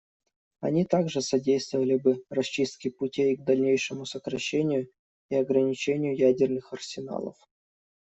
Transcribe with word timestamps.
Они 0.61 0.83
также 0.83 1.21
содействовали 1.21 1.95
бы 1.95 2.23
расчистке 2.31 2.89
путей 2.89 3.37
к 3.37 3.43
дальнейшему 3.43 4.07
сокращению 4.07 4.89
и 5.29 5.35
ограничению 5.35 6.17
ядерных 6.17 6.73
арсеналов. 6.73 7.37